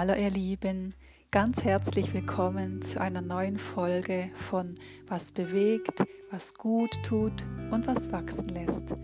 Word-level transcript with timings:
Hallo 0.00 0.14
ihr 0.14 0.30
Lieben, 0.30 0.94
ganz 1.30 1.62
herzlich 1.62 2.14
willkommen 2.14 2.80
zu 2.80 3.02
einer 3.02 3.20
neuen 3.20 3.58
Folge 3.58 4.30
von 4.34 4.74
Was 5.06 5.30
bewegt, 5.30 6.02
was 6.30 6.54
gut 6.54 7.02
tut 7.02 7.44
und 7.70 7.86
was 7.86 8.10
wachsen 8.10 8.48
lässt. 8.48 8.96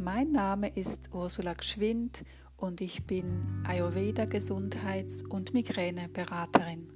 Mein 0.00 0.32
Name 0.32 0.76
ist 0.76 1.14
Ursula 1.14 1.54
Gschwind 1.54 2.24
und 2.56 2.80
ich 2.80 3.06
bin 3.06 3.62
Ayurveda 3.64 4.24
Gesundheits- 4.24 5.22
und 5.22 5.54
Migräneberaterin. 5.54 6.88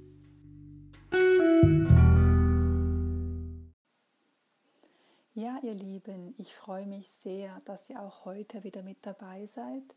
Ja, 5.33 5.59
ihr 5.63 5.75
Lieben, 5.75 6.35
ich 6.37 6.53
freue 6.53 6.87
mich 6.87 7.09
sehr, 7.09 7.61
dass 7.63 7.89
ihr 7.89 8.01
auch 8.01 8.25
heute 8.25 8.65
wieder 8.65 8.83
mit 8.83 8.97
dabei 9.05 9.45
seid 9.45 9.95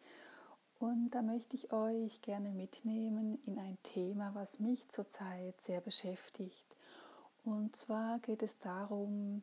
und 0.78 1.10
da 1.10 1.22
möchte 1.22 1.56
ich 1.56 1.72
euch 1.72 2.22
gerne 2.22 2.50
mitnehmen 2.50 3.38
in 3.46 3.58
ein 3.58 3.78
Thema, 3.82 4.34
was 4.34 4.60
mich 4.60 4.88
zurzeit 4.88 5.60
sehr 5.60 5.80
beschäftigt. 5.80 6.66
Und 7.44 7.74
zwar 7.74 8.18
geht 8.20 8.42
es 8.42 8.58
darum, 8.58 9.42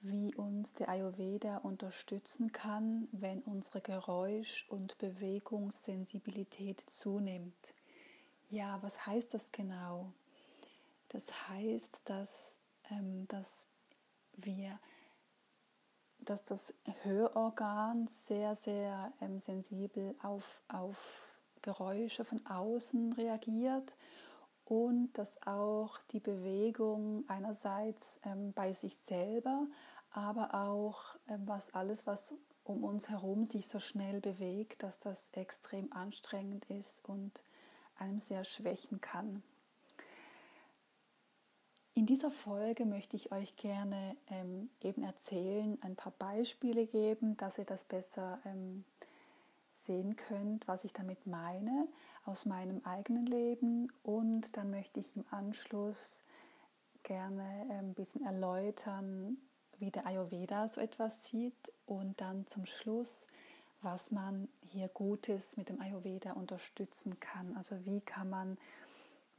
wie 0.00 0.34
uns 0.34 0.74
der 0.74 0.88
Ayurveda 0.88 1.58
unterstützen 1.58 2.52
kann, 2.52 3.08
wenn 3.12 3.40
unsere 3.42 3.80
Geräusch- 3.80 4.66
und 4.68 4.98
Bewegungssensibilität 4.98 6.80
zunimmt. 6.88 7.74
Ja, 8.50 8.82
was 8.82 9.06
heißt 9.06 9.34
das 9.34 9.52
genau? 9.52 10.12
Das 11.08 11.48
heißt, 11.48 12.00
dass, 12.04 12.58
ähm, 12.90 13.26
dass 13.28 13.68
wir 14.36 14.78
dass 16.20 16.44
das 16.44 16.74
Hörorgan 17.02 18.08
sehr, 18.08 18.54
sehr 18.56 19.12
ähm, 19.20 19.38
sensibel 19.38 20.14
auf, 20.22 20.62
auf 20.68 21.38
Geräusche 21.62 22.24
von 22.24 22.44
außen 22.46 23.12
reagiert 23.14 23.94
und 24.64 25.12
dass 25.14 25.40
auch 25.46 25.98
die 26.10 26.20
Bewegung 26.20 27.24
einerseits 27.28 28.18
ähm, 28.24 28.52
bei 28.52 28.72
sich 28.72 28.96
selber, 28.96 29.64
aber 30.10 30.54
auch 30.54 31.16
ähm, 31.28 31.42
was 31.46 31.72
alles, 31.74 32.06
was 32.06 32.34
um 32.64 32.82
uns 32.82 33.08
herum 33.08 33.44
sich 33.44 33.68
so 33.68 33.78
schnell 33.78 34.20
bewegt, 34.20 34.82
dass 34.82 34.98
das 34.98 35.28
extrem 35.32 35.92
anstrengend 35.92 36.64
ist 36.66 37.08
und 37.08 37.44
einem 37.96 38.20
sehr 38.20 38.42
schwächen 38.44 39.00
kann. 39.00 39.42
In 42.06 42.14
dieser 42.14 42.30
Folge 42.30 42.84
möchte 42.84 43.16
ich 43.16 43.32
euch 43.32 43.56
gerne 43.56 44.14
ähm, 44.30 44.70
eben 44.80 45.02
erzählen, 45.02 45.76
ein 45.82 45.96
paar 45.96 46.12
Beispiele 46.20 46.86
geben, 46.86 47.36
dass 47.36 47.58
ihr 47.58 47.64
das 47.64 47.82
besser 47.82 48.38
ähm, 48.44 48.84
sehen 49.72 50.14
könnt, 50.14 50.68
was 50.68 50.84
ich 50.84 50.92
damit 50.92 51.26
meine 51.26 51.88
aus 52.24 52.46
meinem 52.46 52.80
eigenen 52.84 53.26
Leben. 53.26 53.92
Und 54.04 54.56
dann 54.56 54.70
möchte 54.70 55.00
ich 55.00 55.16
im 55.16 55.24
Anschluss 55.32 56.22
gerne 57.02 57.66
ein 57.70 57.92
bisschen 57.94 58.24
erläutern, 58.24 59.38
wie 59.80 59.90
der 59.90 60.06
Ayurveda 60.06 60.68
so 60.68 60.80
etwas 60.80 61.24
sieht 61.24 61.72
und 61.86 62.20
dann 62.20 62.46
zum 62.46 62.66
Schluss, 62.66 63.26
was 63.82 64.12
man 64.12 64.46
hier 64.70 64.86
Gutes 64.86 65.56
mit 65.56 65.70
dem 65.70 65.80
Ayurveda 65.80 66.34
unterstützen 66.34 67.18
kann. 67.18 67.56
Also 67.56 67.84
wie 67.84 68.00
kann 68.00 68.30
man 68.30 68.58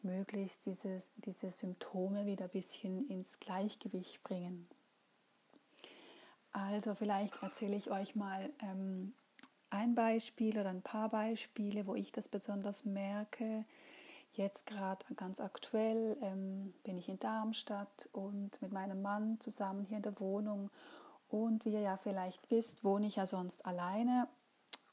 möglichst 0.08 0.66
diese, 0.66 1.00
diese 1.18 1.52
Symptome 1.52 2.26
wieder 2.26 2.46
ein 2.46 2.52
bisschen 2.52 3.08
ins 3.08 3.40
Gleichgewicht 3.40 4.24
bringen. 4.24 4.68
Also 6.52 6.96
vielleicht 6.96 7.44
erzähle 7.44 7.76
ich 7.76 7.92
euch 7.92 8.16
mal 8.16 8.50
ähm, 8.64 9.14
ein 9.70 9.94
Beispiel 9.94 10.58
oder 10.58 10.70
ein 10.70 10.82
paar 10.82 11.10
Beispiele, 11.10 11.86
wo 11.86 11.94
ich 11.94 12.12
das 12.12 12.28
besonders 12.28 12.86
merke. 12.86 13.66
Jetzt 14.32 14.66
gerade 14.66 15.06
ganz 15.16 15.40
aktuell 15.40 16.18
ähm, 16.22 16.74
bin 16.84 16.98
ich 16.98 17.10
in 17.10 17.20
Darmstadt 17.20 18.10
und 18.12 18.62
mit 18.62 18.72
meinem 18.72 19.02
Mann 19.02 19.40
zusammen 19.40 19.86
hier 19.86 19.98
in 19.98 20.04
der 20.04 20.20
Wohnung. 20.20 20.70
Und 21.30 21.66
wie 21.66 21.74
ihr 21.74 21.82
ja 21.82 21.98
vielleicht 21.98 22.50
wisst, 22.50 22.84
wohne 22.84 23.08
ich 23.08 23.18
ja 23.18 23.28
sonst 23.28 23.66
alleine. 23.66 24.28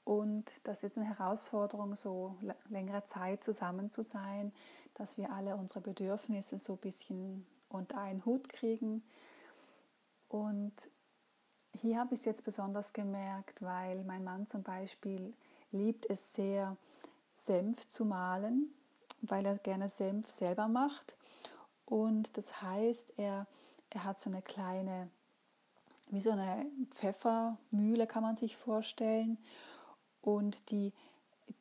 Und 0.04 0.44
das 0.65 0.84
ist 0.84 0.97
eine 0.97 1.06
Herausforderung, 1.06 1.97
so 1.97 2.37
längere 2.69 3.04
Zeit 3.04 3.42
zusammen 3.42 3.91
zu 3.91 4.03
sein 4.03 4.53
dass 4.94 5.19
wir 5.19 5.31
alle 5.32 5.56
unsere 5.56 5.81
Bedürfnisse 5.81 6.59
so 6.59 6.75
ein 6.75 6.78
bisschen 6.78 7.47
unter 7.69 7.98
einen 7.98 8.25
Hut 8.25 8.48
kriegen. 8.48 9.03
Und 10.28 10.72
hier 11.72 11.98
habe 11.98 12.15
ich 12.15 12.20
es 12.20 12.26
jetzt 12.26 12.44
besonders 12.44 12.92
gemerkt, 12.92 13.60
weil 13.60 14.04
mein 14.04 14.25
Mann 14.25 14.47
zum 14.47 14.62
Beispiel 14.62 15.34
liebt 15.72 16.09
es 16.09 16.34
sehr, 16.34 16.76
Senf 17.32 17.88
zu 17.88 18.04
mahlen, 18.04 18.72
weil 19.21 19.44
er 19.44 19.59
gerne 19.59 19.88
Senf 19.88 20.31
selber 20.31 20.69
macht. 20.69 21.16
Und 21.84 22.36
das 22.38 22.62
heißt, 22.62 23.15
er, 23.16 23.48
er 23.91 24.04
hat 24.04 24.21
so 24.21 24.31
eine 24.31 24.41
kleine, 24.41 25.10
wie 26.10 26.21
so 26.21 26.31
eine 26.31 26.65
Pfeffermühle 26.91 28.06
kann 28.06 28.22
man 28.22 28.36
sich 28.36 28.56
vorstellen. 28.56 29.36
Und 30.24 30.70
die, 30.70 30.92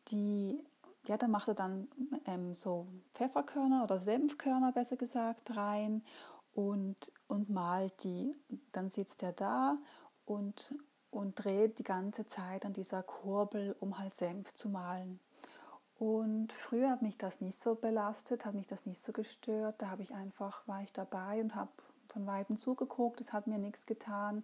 die 0.08 0.64
ja, 1.06 1.18
da 1.18 1.28
macht 1.28 1.50
er 1.50 1.54
dann 1.54 1.88
ähm, 2.26 2.56
so 2.56 2.88
Pfefferkörner 3.14 3.84
oder 3.84 4.00
Senfkörner 4.00 4.72
besser 4.72 4.96
gesagt 4.96 5.56
rein 5.56 6.02
und, 6.56 7.12
und 7.28 7.50
malt 7.50 8.04
die. 8.04 8.34
Dann 8.72 8.90
sitzt 8.90 9.22
er 9.22 9.34
da 9.34 9.78
und, 10.26 10.76
und 11.12 11.44
dreht 11.44 11.80
die 11.80 11.84
ganze 11.84 12.26
Zeit 12.26 12.66
an 12.66 12.74
dieser 12.74 13.04
Kurbel, 13.04 13.76
um 13.80 14.00
halt 14.00 14.16
Senf 14.16 14.54
zu 14.54 14.70
malen. 14.70 15.20
Und 16.00 16.52
früher 16.52 16.90
hat 16.90 17.02
mich 17.02 17.18
das 17.18 17.42
nicht 17.42 17.60
so 17.60 17.76
belastet, 17.76 18.46
hat 18.46 18.56
mich 18.56 18.68
das 18.68 18.86
nicht 18.86 19.02
so 19.02 19.12
gestört. 19.12 19.82
Da 19.82 19.90
habe 19.90 20.04
ich 20.04 20.14
einfach, 20.14 20.68
war 20.68 20.82
ich 20.82 20.94
dabei 20.94 21.42
und 21.42 21.56
habe 21.56 21.72
von 22.08 22.26
Weitem 22.28 22.58
zugeguckt, 22.58 23.20
es 23.22 23.34
hat 23.34 23.48
mir 23.48 23.58
nichts 23.58 23.86
getan. 23.86 24.44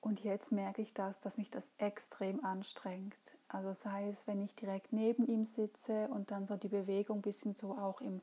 Und 0.00 0.22
jetzt 0.22 0.52
merke 0.52 0.80
ich 0.80 0.94
das, 0.94 1.20
dass 1.20 1.38
mich 1.38 1.50
das 1.50 1.72
extrem 1.78 2.44
anstrengt. 2.44 3.36
Also 3.48 3.72
sei 3.72 4.08
es, 4.08 4.26
wenn 4.26 4.40
ich 4.40 4.54
direkt 4.54 4.92
neben 4.92 5.26
ihm 5.26 5.44
sitze 5.44 6.08
und 6.08 6.30
dann 6.30 6.46
so 6.46 6.56
die 6.56 6.68
Bewegung 6.68 7.18
ein 7.18 7.22
bisschen 7.22 7.54
so 7.54 7.72
auch 7.72 8.00
im, 8.00 8.20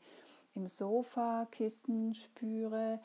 im 0.55 0.67
Sofakissen 0.67 2.13
spüre 2.15 2.99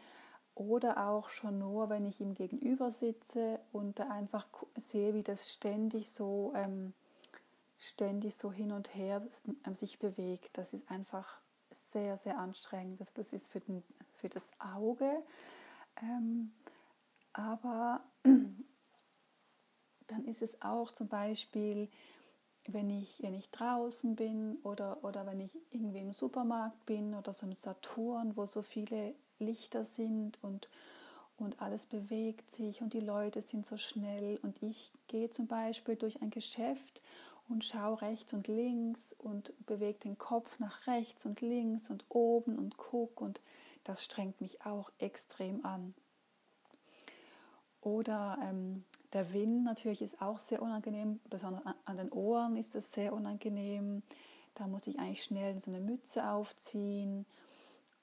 oder 0.54 1.08
auch 1.08 1.30
schon 1.30 1.58
nur, 1.58 1.88
wenn 1.88 2.06
ich 2.06 2.20
ihm 2.20 2.34
gegenüber 2.34 2.90
sitze 2.90 3.58
und 3.72 3.98
da 3.98 4.08
einfach 4.08 4.46
sehe, 4.76 5.14
wie 5.14 5.22
das 5.22 5.52
ständig 5.52 6.10
so, 6.10 6.52
ähm, 6.54 6.92
ständig 7.78 8.36
so 8.36 8.52
hin 8.52 8.70
und 8.70 8.94
her 8.94 9.26
ähm, 9.66 9.74
sich 9.74 9.98
bewegt. 9.98 10.58
Das 10.58 10.74
ist 10.74 10.90
einfach 10.90 11.40
sehr, 11.70 12.18
sehr 12.18 12.38
anstrengend. 12.38 13.00
Also 13.00 13.12
das 13.14 13.32
ist 13.32 13.50
für, 13.50 13.60
den, 13.60 13.82
für 14.20 14.28
das 14.28 14.52
Auge. 14.58 15.10
Ähm, 16.02 16.52
aber 17.32 18.02
dann 20.06 20.24
ist 20.24 20.42
es 20.42 20.60
auch 20.60 20.90
zum 20.92 21.08
Beispiel, 21.08 21.88
wenn 22.66 22.90
ich, 22.90 23.22
wenn 23.22 23.34
ich 23.34 23.50
draußen 23.50 24.16
bin 24.16 24.58
oder, 24.62 25.02
oder 25.02 25.26
wenn 25.26 25.40
ich 25.40 25.56
irgendwie 25.70 26.00
im 26.00 26.12
Supermarkt 26.12 26.84
bin 26.86 27.14
oder 27.14 27.32
so 27.32 27.46
im 27.46 27.54
Saturn, 27.54 28.36
wo 28.36 28.46
so 28.46 28.62
viele 28.62 29.14
Lichter 29.38 29.84
sind 29.84 30.42
und, 30.42 30.68
und 31.36 31.60
alles 31.62 31.86
bewegt 31.86 32.50
sich 32.50 32.82
und 32.82 32.92
die 32.92 33.00
Leute 33.00 33.40
sind 33.40 33.66
so 33.66 33.76
schnell 33.76 34.38
und 34.42 34.62
ich 34.62 34.92
gehe 35.06 35.30
zum 35.30 35.46
Beispiel 35.46 35.96
durch 35.96 36.20
ein 36.20 36.30
Geschäft 36.30 37.00
und 37.48 37.64
schaue 37.64 38.02
rechts 38.02 38.32
und 38.32 38.46
links 38.46 39.14
und 39.18 39.52
bewege 39.66 39.98
den 40.00 40.18
Kopf 40.18 40.58
nach 40.58 40.86
rechts 40.86 41.24
und 41.26 41.40
links 41.40 41.90
und 41.90 42.04
oben 42.08 42.58
und 42.58 42.76
gucke 42.76 43.24
und 43.24 43.40
das 43.84 44.04
strengt 44.04 44.40
mich 44.40 44.64
auch 44.66 44.92
extrem 44.98 45.64
an. 45.64 45.94
Oder 47.80 48.38
ähm, 48.42 48.84
der 49.12 49.32
Wind 49.32 49.64
natürlich 49.64 50.02
ist 50.02 50.20
auch 50.20 50.38
sehr 50.38 50.62
unangenehm, 50.62 51.20
besonders 51.30 51.64
an 51.84 51.96
den 51.96 52.12
Ohren 52.12 52.56
ist 52.56 52.74
es 52.74 52.92
sehr 52.92 53.12
unangenehm. 53.12 54.02
Da 54.54 54.66
muss 54.66 54.86
ich 54.86 54.98
eigentlich 54.98 55.24
schnell 55.24 55.58
so 55.60 55.70
eine 55.70 55.80
Mütze 55.80 56.28
aufziehen 56.28 57.24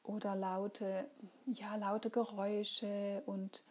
oder 0.04 0.36
laute, 0.36 1.08
ja, 1.46 1.76
laute 1.76 2.10
Geräusche 2.10 3.22
und 3.26 3.64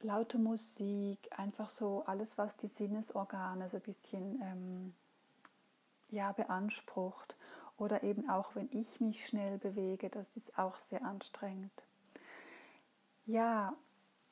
laute 0.00 0.38
Musik, 0.38 1.18
einfach 1.36 1.68
so 1.68 2.02
alles, 2.06 2.36
was 2.36 2.56
die 2.56 2.66
Sinnesorgane 2.66 3.68
so 3.68 3.78
ein 3.78 3.82
bisschen 3.82 4.40
ähm, 4.42 4.94
ja, 6.10 6.32
beansprucht. 6.32 7.36
Oder 7.76 8.04
eben 8.04 8.28
auch, 8.30 8.54
wenn 8.54 8.68
ich 8.72 9.00
mich 9.00 9.26
schnell 9.26 9.58
bewege, 9.58 10.08
das 10.08 10.36
ist 10.36 10.58
auch 10.58 10.76
sehr 10.76 11.04
anstrengend. 11.04 11.72
Ja, 13.26 13.74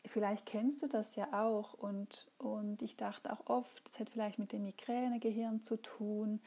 vielleicht 0.06 0.46
kennst 0.46 0.82
du 0.82 0.88
das 0.88 1.16
ja 1.16 1.28
auch 1.32 1.74
und, 1.74 2.30
und 2.38 2.82
ich 2.82 2.96
dachte 2.96 3.32
auch 3.32 3.46
oft, 3.46 3.88
es 3.88 3.98
hätte 3.98 4.12
vielleicht 4.12 4.38
mit 4.38 4.52
dem 4.52 4.64
Migränegehirn 4.64 5.62
zu 5.62 5.76
tun, 5.76 6.40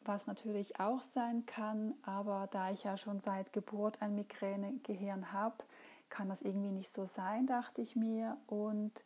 was 0.00 0.26
natürlich 0.26 0.78
auch 0.78 1.02
sein 1.02 1.46
kann, 1.46 1.94
aber 2.02 2.48
da 2.52 2.70
ich 2.70 2.84
ja 2.84 2.96
schon 2.96 3.20
seit 3.20 3.52
Geburt 3.52 4.00
ein 4.02 4.14
Migränegehirn 4.14 5.32
habe, 5.32 5.64
kann 6.08 6.28
das 6.28 6.42
irgendwie 6.42 6.70
nicht 6.70 6.90
so 6.90 7.06
sein, 7.06 7.46
dachte 7.46 7.82
ich 7.82 7.96
mir 7.96 8.36
und 8.46 9.04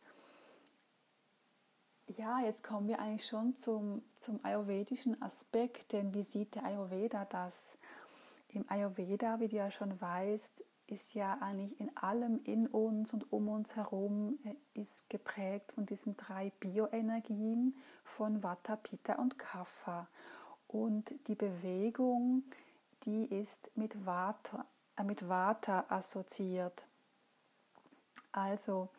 ja, 2.17 2.41
jetzt 2.41 2.63
kommen 2.63 2.87
wir 2.87 2.99
eigentlich 2.99 3.25
schon 3.25 3.55
zum, 3.55 4.03
zum 4.17 4.43
ayurvedischen 4.43 5.21
Aspekt, 5.21 5.93
denn 5.93 6.13
wie 6.13 6.23
sieht 6.23 6.55
der 6.55 6.65
Ayurveda 6.65 7.25
das? 7.25 7.77
Im 8.49 8.69
Ayurveda, 8.69 9.39
wie 9.39 9.47
du 9.47 9.55
ja 9.55 9.71
schon 9.71 9.99
weißt, 9.99 10.63
ist 10.91 11.13
ja 11.13 11.37
eigentlich 11.39 11.79
in 11.79 11.95
allem 11.95 12.41
in 12.43 12.67
uns 12.67 13.13
und 13.13 13.31
um 13.31 13.47
uns 13.47 13.75
herum 13.77 14.37
äh, 14.43 14.79
ist 14.79 15.09
geprägt 15.09 15.71
von 15.71 15.85
diesen 15.85 16.17
drei 16.17 16.51
Bioenergien 16.59 17.75
von 18.03 18.43
Vata, 18.43 18.75
Pitta 18.75 19.15
und 19.15 19.39
Kapha. 19.39 20.07
Und 20.67 21.13
die 21.27 21.35
Bewegung, 21.35 22.43
die 23.03 23.25
ist 23.25 23.71
mit 23.75 24.05
Vata, 24.05 24.65
äh, 24.97 25.03
mit 25.03 25.27
Vata 25.27 25.85
assoziiert. 25.87 26.83
Also, 28.33 28.89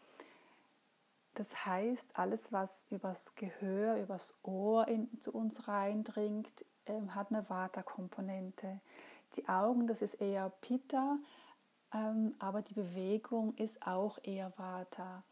das 1.35 1.67
heißt, 1.67 2.07
alles, 2.15 2.53
was 2.53 2.87
übers 2.91 3.35
Gehör, 3.35 3.97
übers 3.97 4.39
Ohr 4.43 4.89
in, 4.89 5.09
zu 5.21 5.33
uns 5.33 5.69
reindringt, 5.69 6.65
äh, 6.87 7.01
hat 7.09 7.31
eine 7.31 7.49
Vata-Komponente. 7.49 8.81
Die 9.37 9.49
Augen, 9.49 9.87
das 9.87 10.03
ist 10.03 10.15
eher 10.15 10.51
Pitta, 10.61 11.19
aber 12.39 12.63
die 12.63 12.75
Bewegung 12.75 13.55
ist 13.57 13.87
auch 13.87 14.19
eher 14.23 14.53
Vata. 14.57 15.23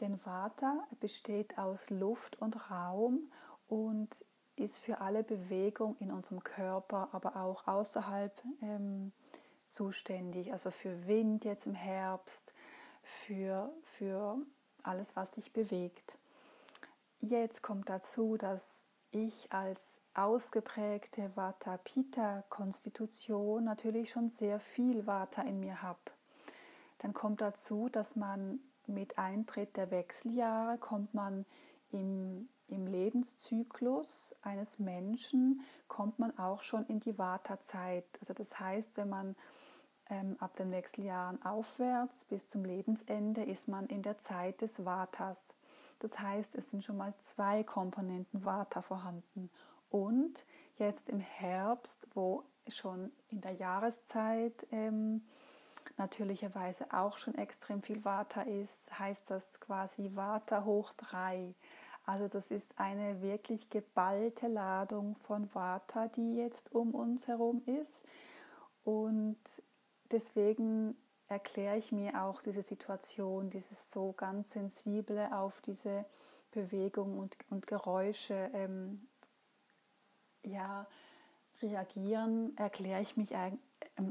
Denn 0.00 0.18
Vata 0.24 0.86
besteht 1.00 1.58
aus 1.58 1.90
Luft 1.90 2.40
und 2.40 2.70
Raum 2.70 3.30
und 3.68 4.24
ist 4.56 4.78
für 4.78 5.00
alle 5.00 5.22
Bewegung 5.22 5.96
in 6.00 6.10
unserem 6.10 6.42
Körper, 6.42 7.08
aber 7.12 7.36
auch 7.36 7.66
außerhalb 7.66 8.32
ähm, 8.62 9.12
zuständig. 9.66 10.52
Also 10.52 10.70
für 10.70 11.06
Wind 11.06 11.44
jetzt 11.44 11.66
im 11.66 11.74
Herbst, 11.74 12.52
für, 13.02 13.70
für 13.84 14.38
alles, 14.82 15.14
was 15.14 15.34
sich 15.34 15.52
bewegt. 15.52 16.16
Jetzt 17.20 17.62
kommt 17.62 17.88
dazu, 17.88 18.36
dass 18.36 18.87
ich 19.10 19.52
als 19.52 20.00
ausgeprägte 20.14 21.36
Vata-Pitta-Konstitution 21.36 23.64
natürlich 23.64 24.10
schon 24.10 24.30
sehr 24.30 24.60
viel 24.60 25.06
Vata 25.06 25.42
in 25.42 25.60
mir 25.60 25.82
habe. 25.82 25.98
Dann 26.98 27.12
kommt 27.14 27.40
dazu, 27.40 27.88
dass 27.88 28.16
man 28.16 28.60
mit 28.86 29.18
Eintritt 29.18 29.76
der 29.76 29.90
Wechseljahre 29.90 30.78
kommt 30.78 31.14
man 31.14 31.44
im, 31.90 32.48
im 32.68 32.86
Lebenszyklus 32.86 34.34
eines 34.42 34.78
Menschen, 34.78 35.62
kommt 35.86 36.18
man 36.18 36.36
auch 36.38 36.62
schon 36.62 36.86
in 36.86 37.00
die 37.00 37.18
Vata-Zeit. 37.18 38.04
Also 38.20 38.34
das 38.34 38.58
heißt, 38.58 38.96
wenn 38.96 39.08
man 39.08 39.36
ähm, 40.10 40.36
ab 40.38 40.56
den 40.56 40.70
Wechseljahren 40.70 41.42
aufwärts 41.42 42.24
bis 42.24 42.48
zum 42.48 42.64
Lebensende 42.64 43.44
ist 43.44 43.68
man 43.68 43.86
in 43.86 44.02
der 44.02 44.18
Zeit 44.18 44.62
des 44.62 44.84
Vatas. 44.84 45.54
Das 45.98 46.18
heißt, 46.18 46.54
es 46.54 46.70
sind 46.70 46.84
schon 46.84 46.96
mal 46.96 47.14
zwei 47.18 47.64
Komponenten 47.64 48.44
Vata 48.44 48.82
vorhanden. 48.82 49.50
Und 49.90 50.44
jetzt 50.76 51.08
im 51.08 51.20
Herbst, 51.20 52.06
wo 52.14 52.44
schon 52.68 53.10
in 53.30 53.40
der 53.40 53.52
Jahreszeit 53.52 54.66
ähm, 54.70 55.22
natürlicherweise 55.96 56.92
auch 56.92 57.18
schon 57.18 57.34
extrem 57.34 57.82
viel 57.82 58.04
Vata 58.04 58.42
ist, 58.42 58.98
heißt 58.98 59.30
das 59.30 59.60
quasi 59.60 60.10
Vata 60.14 60.64
hoch 60.64 60.92
3. 60.94 61.54
Also 62.04 62.28
das 62.28 62.50
ist 62.50 62.78
eine 62.78 63.20
wirklich 63.20 63.68
geballte 63.70 64.48
Ladung 64.48 65.16
von 65.16 65.54
Vata, 65.54 66.08
die 66.08 66.36
jetzt 66.36 66.72
um 66.74 66.94
uns 66.94 67.28
herum 67.28 67.62
ist. 67.66 68.02
Und 68.84 69.38
deswegen 70.10 70.96
erkläre 71.28 71.76
ich 71.76 71.92
mir 71.92 72.22
auch 72.22 72.42
diese 72.42 72.62
Situation, 72.62 73.50
dieses 73.50 73.90
so 73.90 74.12
ganz 74.12 74.52
sensible 74.52 75.30
auf 75.32 75.60
diese 75.60 76.04
Bewegung 76.52 77.18
und, 77.18 77.36
und 77.50 77.66
Geräusche 77.66 78.50
ähm, 78.54 79.06
ja, 80.42 80.86
reagieren, 81.60 82.56
erkläre 82.56 83.02
ich, 83.02 83.16
mich, 83.16 83.32
äh, 83.32 83.52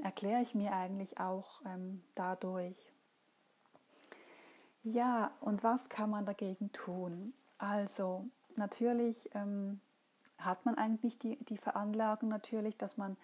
erkläre 0.03 0.41
ich 0.41 0.53
mir 0.53 0.73
eigentlich 0.73 1.19
auch 1.19 1.61
ähm, 1.65 2.03
dadurch. 2.15 2.91
Ja, 4.83 5.31
und 5.41 5.63
was 5.63 5.89
kann 5.89 6.09
man 6.09 6.25
dagegen 6.25 6.71
tun? 6.71 7.33
Also 7.57 8.25
natürlich 8.55 9.29
ähm, 9.33 9.81
hat 10.37 10.65
man 10.65 10.75
eigentlich 10.75 11.17
die, 11.17 11.37
die 11.45 11.57
Veranlagung 11.57 12.29
natürlich, 12.29 12.77
dass 12.77 12.97
man 12.97 13.17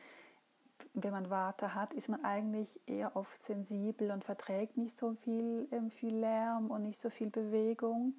wenn 0.94 1.12
man 1.12 1.30
Warte 1.30 1.76
hat, 1.76 1.94
ist 1.94 2.10
man 2.10 2.24
eigentlich 2.24 2.80
eher 2.88 3.16
oft 3.16 3.42
sensibel 3.42 4.12
und 4.12 4.24
verträgt 4.24 4.78
nicht 4.78 4.98
so 4.98 5.14
viel, 5.14 5.68
ähm, 5.72 5.92
viel 5.92 6.16
Lärm 6.16 6.72
und 6.72 6.84
nicht 6.84 7.00
so 7.00 7.10
viel 7.10 7.30
Bewegung. 7.30 8.14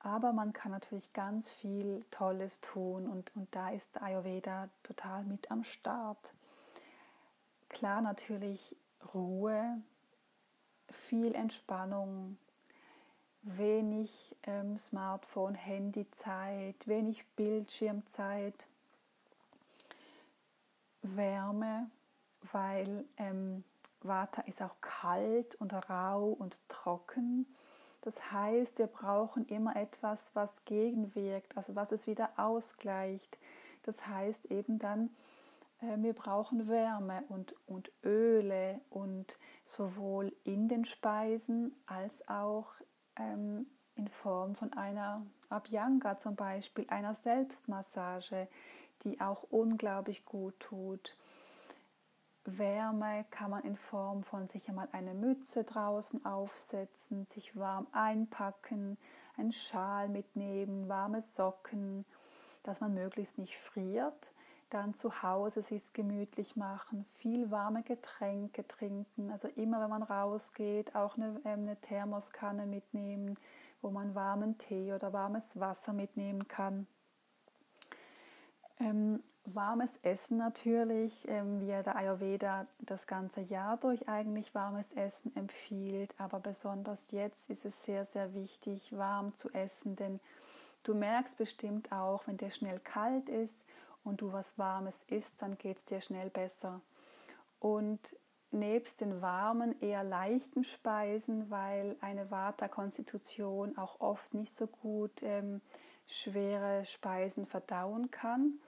Aber 0.00 0.32
man 0.32 0.52
kann 0.52 0.70
natürlich 0.70 1.12
ganz 1.12 1.50
viel 1.50 2.04
Tolles 2.10 2.60
tun 2.60 3.08
und, 3.08 3.34
und 3.34 3.54
da 3.54 3.70
ist 3.70 4.00
Ayurveda 4.00 4.68
total 4.82 5.24
mit 5.24 5.50
am 5.50 5.64
Start. 5.64 6.32
Klar 7.68 8.00
natürlich 8.00 8.76
Ruhe, 9.12 9.82
viel 10.90 11.34
Entspannung, 11.34 12.38
wenig 13.42 14.36
ähm, 14.44 14.78
Smartphone, 14.78 15.54
Handyzeit, 15.54 16.86
wenig 16.86 17.26
Bildschirmzeit 17.36 18.66
Wärme, 21.16 21.90
weil 22.52 23.04
ähm, 23.16 23.64
Vata 24.00 24.42
ist 24.42 24.62
auch 24.62 24.80
kalt 24.80 25.54
und 25.56 25.72
rau 25.90 26.28
und 26.28 26.60
trocken. 26.68 27.46
Das 28.00 28.32
heißt, 28.32 28.78
wir 28.78 28.86
brauchen 28.86 29.46
immer 29.46 29.76
etwas, 29.76 30.34
was 30.34 30.64
gegenwirkt, 30.64 31.56
also 31.56 31.74
was 31.74 31.92
es 31.92 32.06
wieder 32.06 32.30
ausgleicht. 32.36 33.38
Das 33.82 34.06
heißt 34.06 34.46
eben 34.46 34.78
dann, 34.78 35.10
äh, 35.80 35.96
wir 35.98 36.12
brauchen 36.12 36.68
Wärme 36.68 37.24
und, 37.28 37.54
und 37.66 37.90
Öle 38.04 38.80
und 38.90 39.38
sowohl 39.64 40.32
in 40.44 40.68
den 40.68 40.84
Speisen 40.84 41.74
als 41.86 42.26
auch 42.28 42.72
ähm, 43.16 43.66
in 43.96 44.08
Form 44.08 44.54
von 44.54 44.72
einer 44.74 45.26
Abhyanga 45.48 46.18
zum 46.18 46.36
Beispiel, 46.36 46.86
einer 46.88 47.14
Selbstmassage, 47.14 48.48
die 49.04 49.20
auch 49.20 49.44
unglaublich 49.50 50.24
gut 50.24 50.58
tut. 50.60 51.16
Wärme 52.44 53.26
kann 53.30 53.50
man 53.50 53.64
in 53.64 53.76
Form 53.76 54.22
von 54.22 54.48
sich 54.48 54.68
einmal 54.68 54.88
eine 54.92 55.14
Mütze 55.14 55.64
draußen 55.64 56.24
aufsetzen, 56.24 57.26
sich 57.26 57.56
warm 57.56 57.86
einpacken, 57.92 58.96
einen 59.36 59.52
Schal 59.52 60.08
mitnehmen, 60.08 60.88
warme 60.88 61.20
Socken, 61.20 62.04
dass 62.62 62.80
man 62.80 62.94
möglichst 62.94 63.38
nicht 63.38 63.56
friert. 63.56 64.32
Dann 64.70 64.94
zu 64.94 65.22
Hause 65.22 65.62
sich 65.62 65.94
gemütlich 65.94 66.54
machen, 66.56 67.04
viel 67.16 67.50
warme 67.50 67.82
Getränke 67.82 68.66
trinken. 68.66 69.30
Also 69.30 69.48
immer, 69.48 69.80
wenn 69.80 69.88
man 69.88 70.02
rausgeht, 70.02 70.94
auch 70.94 71.16
eine, 71.16 71.40
ähm, 71.44 71.62
eine 71.62 71.80
Thermoskanne 71.80 72.66
mitnehmen, 72.66 73.38
wo 73.80 73.90
man 73.90 74.14
warmen 74.14 74.58
Tee 74.58 74.92
oder 74.92 75.12
warmes 75.12 75.58
Wasser 75.58 75.94
mitnehmen 75.94 76.48
kann. 76.48 76.86
Ähm, 78.80 79.22
warmes 79.44 79.96
Essen 80.02 80.38
natürlich, 80.38 81.26
ähm, 81.28 81.60
wie 81.60 81.66
der 81.66 81.96
Ayurveda 81.96 82.64
das 82.80 83.06
ganze 83.08 83.40
Jahr 83.40 83.76
durch 83.76 84.08
eigentlich 84.08 84.54
warmes 84.54 84.92
Essen 84.92 85.34
empfiehlt, 85.36 86.14
aber 86.18 86.38
besonders 86.38 87.10
jetzt 87.10 87.50
ist 87.50 87.64
es 87.64 87.82
sehr, 87.82 88.04
sehr 88.04 88.34
wichtig, 88.34 88.96
warm 88.96 89.36
zu 89.36 89.50
essen, 89.50 89.96
denn 89.96 90.20
du 90.84 90.94
merkst 90.94 91.36
bestimmt 91.36 91.90
auch, 91.90 92.26
wenn 92.28 92.36
dir 92.36 92.50
schnell 92.50 92.78
kalt 92.78 93.28
ist 93.28 93.64
und 94.04 94.20
du 94.20 94.32
was 94.32 94.58
Warmes 94.58 95.04
isst, 95.08 95.34
dann 95.38 95.58
geht 95.58 95.78
es 95.78 95.84
dir 95.84 96.00
schnell 96.00 96.30
besser. 96.30 96.80
Und 97.58 98.16
nebst 98.50 99.00
den 99.00 99.20
warmen, 99.20 99.80
eher 99.80 100.04
leichten 100.04 100.64
Speisen, 100.64 101.50
weil 101.50 101.96
eine 102.00 102.30
Vata-Konstitution 102.30 103.76
auch 103.76 104.00
oft 104.00 104.34
nicht 104.34 104.52
so 104.52 104.66
gut 104.66 105.22
ähm, 105.22 105.60
schwere 106.08 106.84
Speisen 106.84 107.46
verdauen 107.46 108.10
kann, 108.10 108.58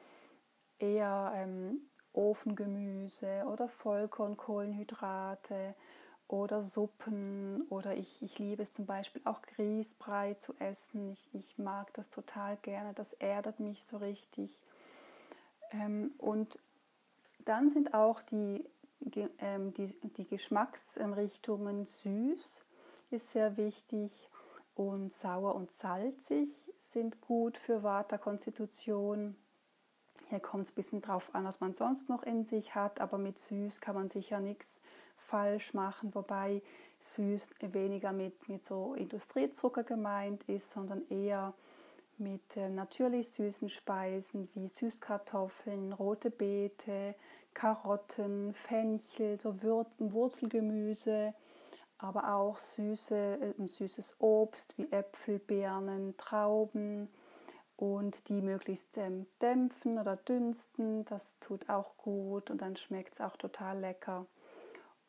eher 0.78 1.32
ähm, 1.34 1.80
Ofengemüse 2.12 3.44
oder 3.46 3.68
Vollkornkohlenhydrate 3.68 5.74
oder 6.28 6.62
Suppen 6.62 7.62
oder 7.70 7.96
ich, 7.96 8.22
ich 8.22 8.38
liebe 8.38 8.62
es 8.62 8.70
zum 8.70 8.86
Beispiel 8.86 9.22
auch 9.24 9.42
Grießbrei 9.42 10.34
zu 10.34 10.54
essen. 10.58 11.10
Ich, 11.10 11.28
ich 11.32 11.58
mag 11.58 11.92
das 11.94 12.08
total 12.10 12.56
gerne, 12.58 12.94
das 12.94 13.14
erdet 13.14 13.58
mich 13.58 13.84
so 13.84 13.96
richtig. 13.96 14.56
Ähm, 15.72 16.12
und 16.18 16.60
dann 17.46 17.70
sind 17.70 17.94
auch 17.94 18.22
die, 18.22 18.64
ähm, 19.38 19.72
die, 19.74 19.86
die 20.16 20.26
Geschmacksrichtungen 20.26 21.86
süß, 21.86 22.64
ist 23.10 23.30
sehr 23.30 23.56
wichtig 23.56 24.28
und 24.88 25.12
sauer 25.12 25.54
und 25.54 25.74
salzig 25.74 26.48
sind 26.78 27.20
gut 27.20 27.58
für 27.58 27.82
Vata-Konstitution. 27.82 29.36
Hier 30.30 30.40
kommt 30.40 30.64
es 30.64 30.72
ein 30.72 30.74
bisschen 30.74 31.02
drauf 31.02 31.34
an, 31.34 31.44
was 31.44 31.60
man 31.60 31.74
sonst 31.74 32.08
noch 32.08 32.22
in 32.22 32.46
sich 32.46 32.74
hat, 32.74 32.98
aber 32.98 33.18
mit 33.18 33.38
süß 33.38 33.82
kann 33.82 33.94
man 33.94 34.08
sicher 34.08 34.40
nichts 34.40 34.80
falsch 35.16 35.74
machen, 35.74 36.14
wobei 36.14 36.62
süß 37.00 37.50
weniger 37.60 38.12
mit, 38.12 38.48
mit 38.48 38.64
so 38.64 38.94
Industriezucker 38.94 39.84
gemeint 39.84 40.44
ist, 40.44 40.70
sondern 40.70 41.06
eher 41.10 41.52
mit 42.16 42.56
äh, 42.56 42.70
natürlich 42.70 43.28
süßen 43.28 43.68
Speisen 43.68 44.48
wie 44.54 44.66
Süßkartoffeln, 44.66 45.92
rote 45.92 46.30
Beete, 46.30 47.14
Karotten, 47.52 48.54
Fenchel, 48.54 49.38
so 49.38 49.54
Wurzelgemüse, 49.62 51.34
aber 52.02 52.34
auch 52.34 52.58
süße, 52.58 53.54
äh, 53.58 53.66
süßes 53.66 54.16
Obst 54.18 54.76
wie 54.78 54.90
Äpfel, 54.90 55.38
Birnen, 55.38 56.16
Trauben 56.16 57.08
und 57.76 58.28
die 58.28 58.42
möglichst 58.42 58.96
ähm, 58.98 59.26
dämpfen 59.40 59.98
oder 59.98 60.16
dünsten. 60.16 61.04
Das 61.06 61.38
tut 61.40 61.68
auch 61.68 61.96
gut 61.96 62.50
und 62.50 62.60
dann 62.62 62.76
schmeckt 62.76 63.14
es 63.14 63.20
auch 63.20 63.36
total 63.36 63.78
lecker. 63.80 64.26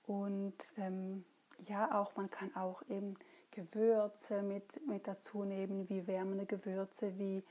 Und 0.05 0.55
ähm, 0.77 1.25
ja, 1.67 2.00
auch 2.00 2.15
man 2.15 2.29
kann 2.29 2.55
auch 2.55 2.81
eben 2.89 3.15
Gewürze 3.51 4.41
mit, 4.41 4.86
mit 4.88 5.07
dazu 5.07 5.43
nehmen, 5.43 5.89
wie 5.89 6.07
wärmende 6.07 6.45
Gewürze, 6.45 7.17
wie, 7.17 7.41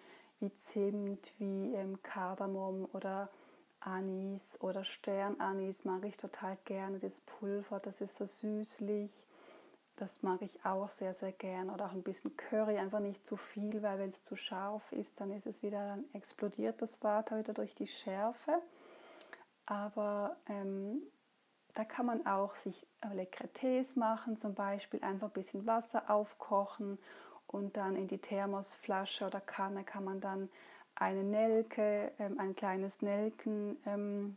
wie 0.40 0.54
Zimt, 0.56 1.32
wie 1.38 1.74
ähm, 1.74 2.02
Kardamom 2.02 2.88
oder 2.92 3.28
Anis 3.80 4.58
oder 4.60 4.84
Sternanis 4.84 5.84
mag 5.84 6.04
ich 6.04 6.16
total 6.16 6.56
gerne. 6.64 6.98
Das 6.98 7.20
Pulver, 7.20 7.80
das 7.80 8.00
ist 8.00 8.16
so 8.16 8.26
süßlich. 8.26 9.12
Das 9.96 10.22
mag 10.22 10.40
ich 10.42 10.64
auch 10.64 10.88
sehr, 10.88 11.12
sehr 11.14 11.32
gern. 11.32 11.70
Oder 11.70 11.86
auch 11.86 11.92
ein 11.92 12.02
bisschen 12.02 12.36
Curry, 12.36 12.78
einfach 12.78 13.00
nicht 13.00 13.26
zu 13.26 13.36
viel, 13.36 13.82
weil 13.82 13.98
wenn 13.98 14.08
es 14.08 14.22
zu 14.22 14.36
scharf 14.36 14.92
ist, 14.92 15.20
dann 15.20 15.30
ist 15.30 15.46
es 15.46 15.62
wieder, 15.62 15.86
dann 15.86 16.04
explodiert 16.12 16.80
das 16.80 17.02
Water 17.02 17.38
wieder 17.38 17.52
durch 17.52 17.74
die 17.74 17.86
Schärfe. 17.86 18.62
Aber 19.66 20.36
ähm, 20.48 21.02
da 21.74 21.84
kann 21.84 22.06
man 22.06 22.26
auch 22.26 22.54
sich 22.54 22.86
leckere 23.12 23.52
Tees 23.52 23.96
machen, 23.96 24.36
zum 24.36 24.54
Beispiel 24.54 25.02
einfach 25.02 25.28
ein 25.28 25.32
bisschen 25.32 25.66
Wasser 25.66 26.10
aufkochen 26.10 26.98
und 27.46 27.76
dann 27.76 27.96
in 27.96 28.08
die 28.08 28.18
Thermosflasche 28.18 29.26
oder 29.26 29.40
Kanne 29.40 29.84
kann 29.84 30.04
man 30.04 30.20
dann 30.20 30.48
eine 31.00 31.24
Nelke, 31.24 32.12
ähm, 32.18 32.38
ein 32.38 32.54
kleines 32.54 33.02
Nelkenkreuzchen 33.02 34.36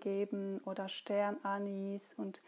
geben 0.00 0.60
oder 0.64 0.88
Sternanis 0.88 2.14
und, 2.14 2.40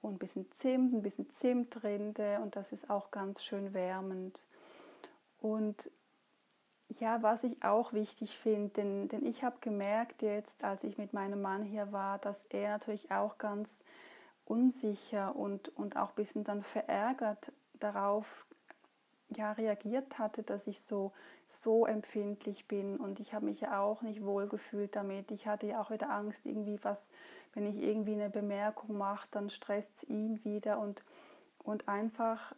und 0.00 0.14
ein 0.14 0.18
bisschen 0.18 0.50
Zimt, 0.52 0.94
ein 0.94 1.02
bisschen 1.02 1.28
Zimtrinde 1.28 2.40
und 2.40 2.56
das 2.56 2.72
ist 2.72 2.88
auch 2.88 3.10
ganz 3.10 3.42
schön 3.42 3.74
wärmend. 3.74 4.42
Und 5.40 5.90
ja, 6.88 7.20
was 7.22 7.42
ich 7.42 7.64
auch 7.64 7.92
wichtig 7.92 8.38
finde, 8.38 8.68
denn, 8.70 9.08
denn 9.08 9.26
ich 9.26 9.42
habe 9.42 9.56
gemerkt 9.60 10.22
jetzt, 10.22 10.62
als 10.62 10.84
ich 10.84 10.98
mit 10.98 11.12
meinem 11.12 11.42
Mann 11.42 11.64
hier 11.64 11.90
war, 11.90 12.18
dass 12.18 12.44
er 12.46 12.70
natürlich 12.70 13.10
auch 13.10 13.38
ganz 13.38 13.82
unsicher 14.44 15.34
und, 15.34 15.68
und 15.76 15.96
auch 15.96 16.10
ein 16.10 16.14
bisschen 16.14 16.44
dann 16.44 16.62
verärgert 16.62 17.50
darauf 17.74 18.46
ja, 19.34 19.52
reagiert 19.52 20.18
hatte, 20.18 20.42
dass 20.42 20.66
ich 20.66 20.80
so, 20.80 21.12
so 21.46 21.86
empfindlich 21.86 22.66
bin 22.66 22.96
und 22.96 23.20
ich 23.20 23.34
habe 23.34 23.46
mich 23.46 23.60
ja 23.60 23.80
auch 23.80 24.02
nicht 24.02 24.24
wohl 24.24 24.48
gefühlt 24.48 24.94
damit. 24.94 25.30
Ich 25.30 25.46
hatte 25.46 25.66
ja 25.66 25.80
auch 25.80 25.90
wieder 25.90 26.10
Angst, 26.10 26.46
irgendwie 26.46 26.78
was, 26.82 27.10
wenn 27.52 27.66
ich 27.66 27.78
irgendwie 27.78 28.12
eine 28.12 28.30
Bemerkung 28.30 28.96
mache, 28.96 29.26
dann 29.30 29.50
stresst 29.50 29.96
es 29.96 30.04
ihn 30.04 30.44
wieder 30.44 30.78
und, 30.78 31.02
und 31.58 31.88
einfach 31.88 32.54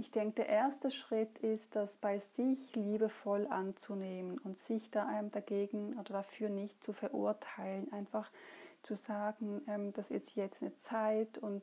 ich 0.00 0.10
denke, 0.10 0.36
der 0.36 0.48
erste 0.48 0.90
Schritt 0.90 1.38
ist, 1.40 1.76
das 1.76 1.98
bei 1.98 2.18
sich 2.18 2.74
liebevoll 2.74 3.46
anzunehmen 3.46 4.38
und 4.38 4.58
sich 4.58 4.90
da 4.90 5.06
einem 5.06 5.30
dagegen 5.30 5.92
oder 5.98 6.14
dafür 6.14 6.48
nicht 6.48 6.82
zu 6.82 6.94
verurteilen. 6.94 7.92
Einfach 7.92 8.30
zu 8.82 8.96
sagen, 8.96 9.60
ähm, 9.68 9.92
das 9.92 10.10
ist 10.10 10.36
jetzt 10.36 10.62
eine 10.62 10.74
Zeit 10.76 11.36
und 11.36 11.62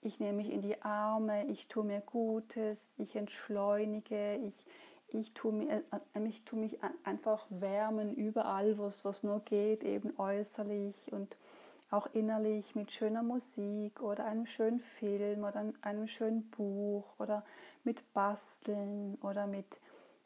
ich 0.00 0.20
nehme 0.20 0.38
mich 0.38 0.52
in 0.52 0.62
die 0.62 0.80
Arme, 0.82 1.46
ich 1.46 1.68
tue 1.68 1.84
mir 1.84 2.00
Gutes, 2.00 2.94
ich 2.98 3.16
entschleunige, 3.16 4.36
ich, 4.36 4.64
ich 5.08 5.32
tue, 5.34 5.52
mir, 5.52 5.70
äh, 5.70 6.28
ich 6.28 6.44
tue 6.44 6.60
mich 6.60 6.78
einfach 7.04 7.46
wärmen 7.50 8.14
überall, 8.14 8.78
wo 8.78 8.86
es 8.86 9.22
nur 9.22 9.40
geht, 9.40 9.82
eben 9.82 10.18
äußerlich 10.18 11.12
und 11.12 11.36
auch 11.90 12.06
innerlich 12.12 12.74
mit 12.74 12.92
schöner 12.92 13.22
Musik 13.22 14.02
oder 14.02 14.26
einem 14.26 14.46
schönen 14.46 14.80
Film 14.80 15.44
oder 15.44 15.64
einem 15.80 16.06
schönen 16.06 16.50
Buch 16.50 17.04
oder 17.18 17.44
mit 17.82 18.12
Basteln 18.12 19.16
oder 19.22 19.46
mit, 19.46 19.78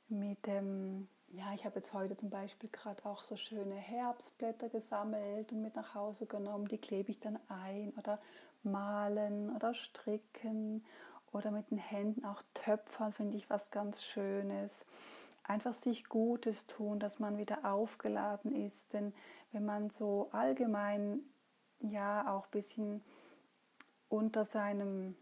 mit 0.09 0.49
ähm, 0.49 1.09
ja, 1.29 1.53
ich 1.55 1.65
habe 1.65 1.77
jetzt 1.77 1.95
heute 1.95 2.17
zum 2.17 2.31
Beispiel 2.31 2.69
gerade 2.71 3.05
auch 3.07 3.23
so 3.23 3.37
schöne 3.37 3.75
Herbstblätter 3.75 4.69
gesammelt 4.69 5.53
und 5.53 5.63
mit 5.63 5.77
nach 5.77 5.95
Hause 5.95 6.27
genommen, 6.27 6.69
die 6.69 6.79
klebe 6.79 7.11
ich 7.11 7.21
dann 7.21 7.39
ein 7.49 7.93
oder 7.97 8.19
malen 8.65 9.55
oder 9.55 9.75
stricken 9.75 10.85
oder 11.33 11.51
mit 11.51 11.71
den 11.71 11.79
Händen 11.79 12.25
auch 12.25 12.43
töpfern, 12.55 13.13
finde 13.13 13.39
ich 13.39 13.49
was 13.51 13.71
ganz 13.71 14.05
Schönes. 14.05 14.85
Einfach 15.45 15.73
sich 15.73 16.09
Gutes 16.09 16.67
tun, 16.67 17.01
dass 17.01 17.19
man 17.19 17.39
wieder 17.39 17.65
aufgeladen 17.65 18.55
ist, 18.55 18.93
denn 18.93 19.13
wenn 19.51 19.65
man 19.65 19.91
so 19.91 20.29
allgemein 20.31 21.21
ja 21.81 22.33
auch 22.33 22.45
ein 22.45 22.51
bisschen 22.53 23.03
unter 24.09 24.45
seinem 24.45 25.17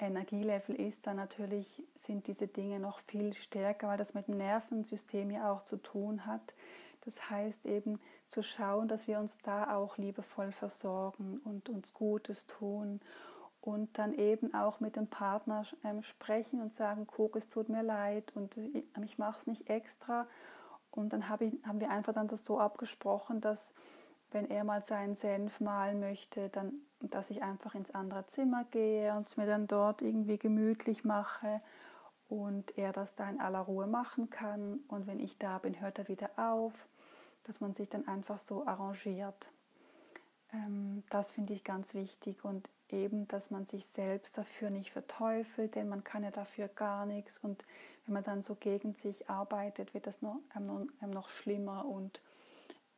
Energielevel 0.00 0.74
ist, 0.74 1.06
dann 1.06 1.16
natürlich 1.16 1.82
sind 1.94 2.26
diese 2.26 2.48
Dinge 2.48 2.80
noch 2.80 2.98
viel 3.00 3.32
stärker, 3.32 3.88
weil 3.88 3.98
das 3.98 4.14
mit 4.14 4.26
dem 4.26 4.36
Nervensystem 4.36 5.30
ja 5.30 5.52
auch 5.52 5.64
zu 5.64 5.76
tun 5.76 6.26
hat. 6.26 6.54
Das 7.04 7.30
heißt 7.30 7.66
eben 7.66 8.00
zu 8.26 8.42
schauen, 8.42 8.88
dass 8.88 9.06
wir 9.06 9.18
uns 9.18 9.38
da 9.42 9.76
auch 9.76 9.98
liebevoll 9.98 10.52
versorgen 10.52 11.38
und 11.44 11.68
uns 11.68 11.92
Gutes 11.92 12.46
tun 12.46 13.00
und 13.60 13.98
dann 13.98 14.12
eben 14.14 14.52
auch 14.54 14.80
mit 14.80 14.96
dem 14.96 15.06
Partner 15.06 15.64
ähm, 15.84 16.02
sprechen 16.02 16.60
und 16.60 16.72
sagen, 16.72 17.06
guck, 17.06 17.36
es 17.36 17.48
tut 17.48 17.68
mir 17.68 17.82
leid 17.82 18.32
und 18.34 18.56
ich 18.56 19.18
mache 19.18 19.40
es 19.40 19.46
nicht 19.46 19.70
extra. 19.70 20.26
Und 20.90 21.12
dann 21.12 21.28
haben 21.28 21.80
wir 21.80 21.90
einfach 21.90 22.12
dann 22.12 22.28
das 22.28 22.44
so 22.44 22.60
abgesprochen, 22.60 23.40
dass 23.40 23.72
wenn 24.30 24.50
er 24.50 24.64
mal 24.64 24.82
seinen 24.82 25.16
Senf 25.16 25.60
malen 25.60 26.00
möchte, 26.00 26.50
dann, 26.50 26.74
dass 27.00 27.30
ich 27.30 27.42
einfach 27.42 27.74
ins 27.74 27.92
andere 27.92 28.26
Zimmer 28.26 28.64
gehe 28.70 29.14
und 29.14 29.28
es 29.28 29.36
mir 29.36 29.46
dann 29.46 29.66
dort 29.66 30.02
irgendwie 30.02 30.38
gemütlich 30.38 31.04
mache 31.04 31.60
und 32.28 32.76
er 32.76 32.92
das 32.92 33.14
da 33.14 33.28
in 33.28 33.40
aller 33.40 33.60
Ruhe 33.60 33.86
machen 33.86 34.28
kann. 34.28 34.80
Und 34.88 35.06
wenn 35.06 35.20
ich 35.20 35.38
da 35.38 35.58
bin, 35.58 35.80
hört 35.80 35.98
er 35.98 36.08
wieder 36.08 36.30
auf, 36.36 36.86
dass 37.44 37.60
man 37.60 37.74
sich 37.74 37.88
dann 37.88 38.08
einfach 38.08 38.38
so 38.38 38.66
arrangiert. 38.66 39.46
Ähm, 40.52 41.02
das 41.10 41.32
finde 41.32 41.52
ich 41.52 41.64
ganz 41.64 41.94
wichtig 41.94 42.44
und 42.44 42.68
eben, 42.88 43.26
dass 43.28 43.50
man 43.50 43.66
sich 43.66 43.86
selbst 43.86 44.36
dafür 44.36 44.70
nicht 44.70 44.90
verteufelt, 44.90 45.74
denn 45.74 45.88
man 45.88 46.04
kann 46.04 46.22
ja 46.22 46.30
dafür 46.30 46.68
gar 46.68 47.06
nichts 47.06 47.38
und 47.38 47.62
wenn 48.06 48.14
man 48.14 48.24
dann 48.24 48.42
so 48.42 48.54
gegen 48.54 48.94
sich 48.94 49.30
arbeitet, 49.30 49.94
wird 49.94 50.06
das 50.06 50.20
noch, 50.20 50.40
noch 51.00 51.28
schlimmer 51.28 51.86
und 51.86 52.20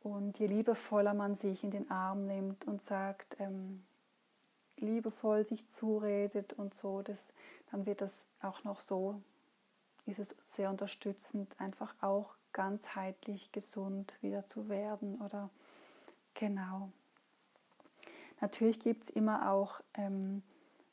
und 0.03 0.39
je 0.39 0.47
liebevoller 0.47 1.13
man 1.13 1.35
sich 1.35 1.63
in 1.63 1.71
den 1.71 1.91
Arm 1.91 2.25
nimmt 2.25 2.65
und 2.65 2.81
sagt, 2.81 3.35
ähm, 3.39 3.83
liebevoll 4.77 5.45
sich 5.45 5.67
zuredet 5.69 6.53
und 6.53 6.75
so, 6.75 7.01
das, 7.01 7.33
dann 7.71 7.85
wird 7.85 8.01
das 8.01 8.25
auch 8.41 8.63
noch 8.63 8.79
so, 8.79 9.21
ist 10.05 10.19
es 10.19 10.35
sehr 10.43 10.69
unterstützend, 10.69 11.53
einfach 11.59 11.93
auch 12.01 12.35
ganzheitlich 12.57 13.51
gesund 13.51 14.17
wieder 14.21 14.47
zu 14.47 14.67
werden 14.67 15.21
oder 15.21 15.51
genau. 16.33 16.89
Natürlich 18.41 18.79
gibt 18.79 19.03
es 19.03 19.09
immer 19.11 19.51
auch 19.51 19.79
ähm, 19.93 20.41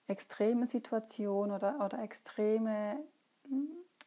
extreme 0.06 0.66
Situationen 0.66 1.56
oder, 1.56 1.82
oder 1.82 2.02
extreme 2.02 2.98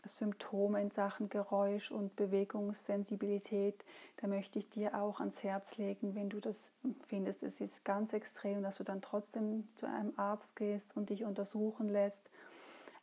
Symptome 0.05 0.79
in 0.83 0.91
Sachen 0.91 1.29
Geräusch 1.29 1.89
und 1.89 2.15
Bewegungssensibilität, 2.15 3.83
da 4.17 4.27
möchte 4.27 4.59
ich 4.59 4.69
dir 4.69 4.93
auch 4.95 5.19
ans 5.19 5.43
Herz 5.43 5.77
legen, 5.77 6.13
wenn 6.13 6.29
du 6.29 6.39
das 6.39 6.69
findest, 7.07 7.41
es 7.41 7.59
ist 7.59 7.83
ganz 7.83 8.13
extrem, 8.13 8.61
dass 8.61 8.77
du 8.77 8.83
dann 8.83 9.01
trotzdem 9.01 9.67
zu 9.75 9.87
einem 9.87 10.13
Arzt 10.15 10.55
gehst 10.55 10.95
und 10.95 11.09
dich 11.09 11.23
untersuchen 11.23 11.89
lässt. 11.89 12.29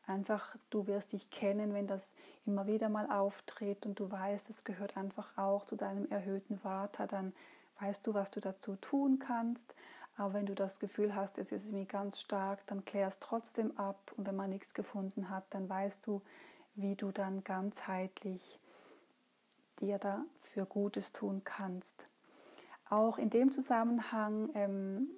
Einfach, 0.07 0.57
du 0.71 0.87
wirst 0.87 1.13
dich 1.13 1.31
kennen, 1.31 1.73
wenn 1.73 1.87
das 1.87 2.15
immer 2.45 2.67
wieder 2.67 2.89
mal 2.89 3.11
auftritt 3.11 3.87
und 3.87 3.99
du 3.99 4.11
weißt, 4.11 4.51
es 4.51 4.65
gehört 4.65 4.97
einfach 4.97 5.37
auch 5.39 5.65
zu 5.65 5.77
deinem 5.77 6.11
erhöhten 6.11 6.59
Vater, 6.59 7.07
dann 7.07 7.33
weißt 7.81 8.07
du, 8.07 8.15
was 8.15 8.31
du 8.31 8.41
dazu 8.41 8.77
tun 8.77 9.19
kannst. 9.19 9.75
Aber 10.17 10.35
wenn 10.35 10.47
du 10.47 10.55
das 10.55 10.79
Gefühl 10.79 11.15
hast, 11.15 11.39
es 11.39 11.53
ist 11.53 11.73
mir 11.73 11.87
ganz 11.87 12.21
stark, 12.21 12.65
dann 12.67 12.85
klär 12.85 13.09
es 13.09 13.19
trotzdem 13.19 13.77
ab. 13.79 14.13
Und 14.17 14.27
wenn 14.27 14.37
man 14.37 14.51
nichts 14.51 14.75
gefunden 14.75 15.29
hat, 15.29 15.45
dann 15.51 15.69
weißt 15.69 16.07
du, 16.07 16.23
wie 16.77 16.95
du 16.95 17.11
dann 17.11 17.43
ganzheitlich 17.43 18.61
dir 19.81 19.99
dafür 19.99 20.67
Gutes 20.67 21.13
tun 21.13 21.43
kannst. 21.45 22.05
Auch 22.91 23.19
in 23.19 23.31
dem 23.31 23.51
Zusammenhang, 23.51 24.51
ähm, 24.55 25.09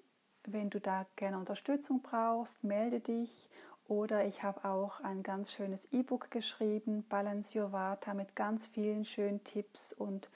wenn 0.45 0.71
du 0.71 0.81
da 0.81 1.05
gerne 1.17 1.39
Unterstützung 1.39 2.01
brauchst, 2.01 2.65
melde 2.65 3.01
dich. 3.01 3.49
Oder 3.89 4.25
ich 4.27 4.43
habe 4.43 4.65
auch 4.65 5.01
ein 5.01 5.23
ganz 5.23 5.53
schönes 5.53 5.87
E-Book 5.93 6.31
geschrieben, 6.31 7.05
Balance 7.09 7.59
Your 7.59 7.73
Vata, 7.73 8.15
mit 8.15 8.35
ganz 8.35 8.67
vielen 8.67 9.05
schönen 9.05 9.45
Tipps 9.45 9.93
und 9.93 10.29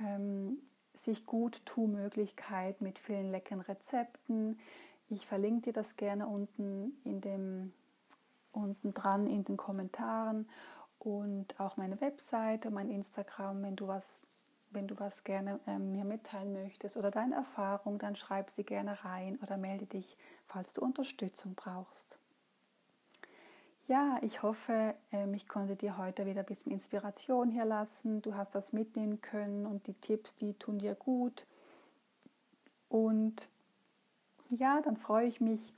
ähm, 0.00 0.58
sich 0.94 1.26
gut 1.26 1.66
tu 1.66 1.86
Möglichkeit 1.86 2.80
mit 2.80 2.98
vielen 2.98 3.30
leckeren 3.30 3.60
Rezepten. 3.60 4.58
Ich 5.10 5.26
verlinke 5.26 5.66
dir 5.66 5.72
das 5.72 5.96
gerne 5.96 6.26
unten 6.26 6.98
in 7.04 7.20
dem 7.20 7.72
unten 8.52 8.94
dran 8.94 9.26
in 9.26 9.44
den 9.44 9.56
Kommentaren. 9.56 10.48
und 10.98 11.60
auch 11.60 11.76
meine 11.76 12.00
Webseite, 12.00 12.70
mein 12.70 12.90
Instagram, 12.90 13.62
wenn 13.62 13.76
du 13.76 13.86
was, 13.86 14.26
wenn 14.72 14.88
du 14.88 14.98
was 14.98 15.22
gerne 15.22 15.60
ähm, 15.66 15.92
mir 15.92 16.04
mitteilen 16.04 16.52
möchtest 16.52 16.96
oder 16.96 17.10
deine 17.10 17.36
Erfahrung, 17.36 17.98
dann 17.98 18.16
schreib 18.16 18.50
sie 18.50 18.64
gerne 18.64 19.04
rein 19.04 19.38
oder 19.42 19.56
melde 19.58 19.86
dich, 19.86 20.16
falls 20.46 20.72
du 20.72 20.82
Unterstützung 20.82 21.54
brauchst. 21.54 22.18
Ja, 23.88 24.18
ich 24.20 24.42
hoffe, 24.42 24.94
ähm, 25.12 25.32
ich 25.32 25.48
konnte 25.48 25.74
dir 25.74 25.96
heute 25.96 26.26
wieder 26.26 26.40
ein 26.40 26.46
bisschen 26.46 26.72
Inspiration 26.72 27.50
hier 27.50 27.64
lassen. 27.64 28.20
Du 28.20 28.34
hast 28.34 28.54
was 28.54 28.74
mitnehmen 28.74 29.22
können 29.22 29.64
und 29.64 29.86
die 29.86 29.94
Tipps, 29.94 30.34
die 30.34 30.52
tun 30.52 30.78
dir 30.78 30.94
gut. 30.94 31.46
Und 32.90 33.48
ja, 34.50 34.82
dann 34.82 34.98
freue 34.98 35.26
ich 35.26 35.40
mich 35.40 35.72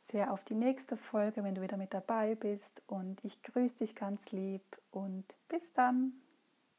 sehr 0.00 0.34
auf 0.34 0.44
die 0.44 0.54
nächste 0.54 0.98
Folge, 0.98 1.42
wenn 1.42 1.54
du 1.54 1.62
wieder 1.62 1.78
mit 1.78 1.94
dabei 1.94 2.34
bist. 2.34 2.82
Und 2.86 3.24
ich 3.24 3.42
grüße 3.42 3.76
dich 3.76 3.94
ganz 3.94 4.32
lieb 4.32 4.62
und 4.90 5.24
bis 5.48 5.72
dann. 5.72 6.12